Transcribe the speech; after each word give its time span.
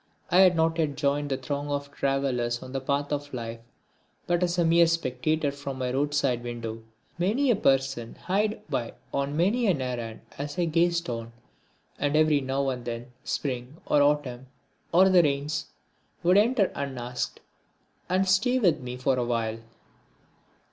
I 0.31 0.39
had 0.39 0.55
not 0.55 0.79
yet 0.79 0.95
joined 0.95 1.29
the 1.29 1.37
throng 1.37 1.69
of 1.69 1.91
travellers 1.91 2.63
on 2.63 2.71
the 2.71 2.81
path 2.81 3.11
of 3.13 3.31
Life, 3.35 3.59
but 4.25 4.41
was 4.41 4.57
a 4.57 4.65
mere 4.65 4.87
spectator 4.87 5.51
from 5.51 5.77
my 5.77 5.91
roadside 5.93 6.41
window. 6.43 6.81
Many 7.19 7.51
a 7.51 7.55
person 7.55 8.15
hied 8.15 8.63
by 8.67 8.93
on 9.13 9.37
many 9.37 9.67
an 9.67 9.79
errand 9.79 10.21
as 10.39 10.57
I 10.57 10.65
gazed 10.65 11.07
on, 11.07 11.33
and 11.99 12.15
every 12.15 12.41
now 12.41 12.69
and 12.69 12.83
then 12.83 13.11
Spring 13.23 13.77
or 13.85 14.01
Autumn, 14.01 14.47
or 14.91 15.07
the 15.07 15.21
Rains 15.21 15.67
would 16.23 16.35
enter 16.35 16.71
unasked 16.73 17.39
and 18.09 18.27
stay 18.27 18.57
with 18.57 18.79
me 18.79 18.97
for 18.97 19.17
a 19.19 19.23
while. 19.25 19.59